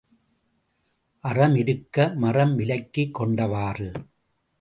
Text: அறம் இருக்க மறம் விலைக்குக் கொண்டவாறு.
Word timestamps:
அறம் 1.19 1.55
இருக்க 1.55 2.13
மறம் 2.15 2.59
விலைக்குக் 2.59 3.19
கொண்டவாறு. 3.19 3.93